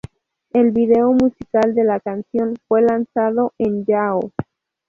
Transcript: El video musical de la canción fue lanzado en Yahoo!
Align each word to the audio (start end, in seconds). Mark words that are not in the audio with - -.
El 0.51 0.71
video 0.71 1.11
musical 1.13 1.75
de 1.75 1.83
la 1.83 1.99
canción 1.99 2.55
fue 2.67 2.81
lanzado 2.81 3.53
en 3.59 3.85
Yahoo! 3.85 4.31